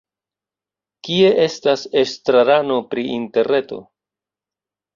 [1.07, 3.83] Kie estas estrarano pri interreto?